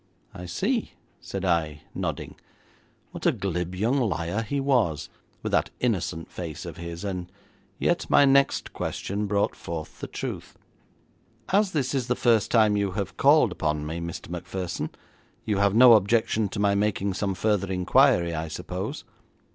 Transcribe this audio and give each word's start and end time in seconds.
'I 0.33 0.47
see,' 0.47 0.91
said 1.19 1.45
I, 1.45 1.81
nodding. 1.93 2.33
What 3.11 3.27
a 3.27 3.31
glib 3.31 3.75
young 3.75 3.99
liar 3.99 4.41
he 4.41 4.59
was, 4.59 5.09
with 5.43 5.51
that 5.51 5.69
innocent 5.79 6.31
face 6.31 6.65
of 6.65 6.77
his, 6.77 7.03
and 7.03 7.31
yet 7.77 8.09
my 8.09 8.25
next 8.25 8.73
question 8.73 9.27
brought 9.27 9.55
forth 9.55 9.99
the 9.99 10.07
truth. 10.07 10.57
'As 11.49 11.71
this 11.73 11.93
is 11.93 12.07
the 12.07 12.15
first 12.15 12.49
time 12.49 12.75
you 12.75 12.93
have 12.93 13.15
called 13.15 13.51
upon 13.51 13.85
me, 13.85 13.99
Mr. 13.99 14.27
Macpherson, 14.29 14.89
you 15.45 15.59
have 15.59 15.75
no 15.75 15.93
objection 15.93 16.49
to 16.49 16.59
my 16.59 16.73
making 16.73 17.13
some 17.13 17.35
further 17.35 17.71
inquiry, 17.71 18.33
I 18.33 18.47
suppose. 18.47 19.03